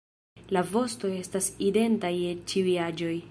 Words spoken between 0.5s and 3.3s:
La vosto estas identa je ĉiuj aĝoj.